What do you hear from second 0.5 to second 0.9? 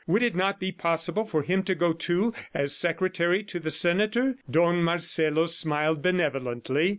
be